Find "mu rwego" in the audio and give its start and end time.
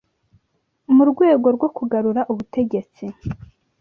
0.95-1.47